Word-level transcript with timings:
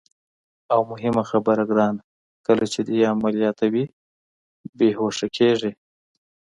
او 0.73 0.79
مهمه 0.91 1.23
خبره 1.31 1.63
ګرانه، 1.69 2.01
کله 2.45 2.65
چې 2.73 2.79
دې 2.87 2.99
عملیاتوي، 3.13 3.85
بېهوښه 4.77 5.27
کېږي. 5.37 5.71